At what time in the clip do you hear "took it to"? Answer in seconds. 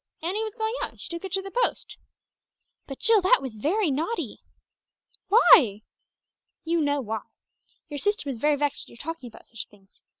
1.09-1.43